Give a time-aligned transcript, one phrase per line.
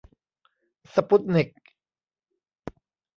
[0.93, 1.49] สปุตนิก